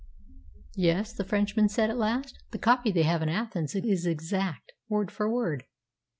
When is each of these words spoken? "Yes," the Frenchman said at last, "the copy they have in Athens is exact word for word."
"Yes," 0.75 1.13
the 1.13 1.23
Frenchman 1.23 1.69
said 1.69 1.91
at 1.91 1.95
last, 1.95 2.39
"the 2.49 2.57
copy 2.57 2.89
they 2.91 3.03
have 3.03 3.21
in 3.21 3.29
Athens 3.29 3.75
is 3.75 4.07
exact 4.07 4.71
word 4.89 5.11
for 5.11 5.29
word." 5.31 5.65